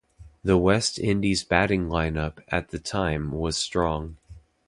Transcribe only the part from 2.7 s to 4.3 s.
time was strong.